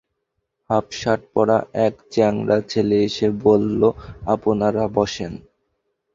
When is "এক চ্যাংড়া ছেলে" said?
1.85-2.97